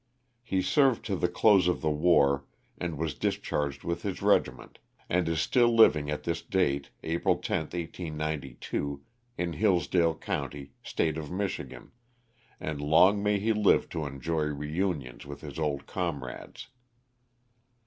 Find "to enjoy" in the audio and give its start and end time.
13.89-14.45